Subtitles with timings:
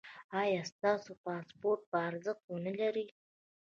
[0.41, 3.05] ایا ستاسو پاسپورت به ارزښت و نه لري؟